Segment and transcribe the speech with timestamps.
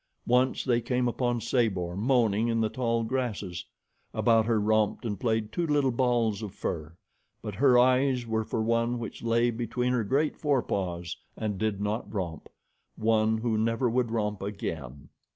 [0.25, 3.65] Once they came upon Sabor moaning in the tall grasses.
[4.15, 6.97] About her romped and played two little balls of fur,
[7.43, 12.11] but her eyes were for one which lay between her great forepaws and did not
[12.11, 12.49] romp,
[12.95, 15.09] one who never would romp again.